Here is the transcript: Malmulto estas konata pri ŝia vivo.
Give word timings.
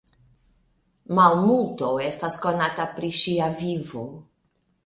Malmulto 1.19 1.91
estas 2.07 2.39
konata 2.47 2.89
pri 2.97 3.15
ŝia 3.23 3.55
vivo. 3.63 4.07